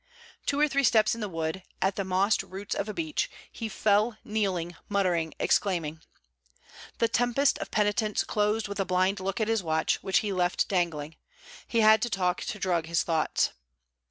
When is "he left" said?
10.25-10.67